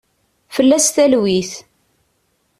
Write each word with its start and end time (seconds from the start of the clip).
Fell-as 0.55 0.87
talwit. 0.95 1.51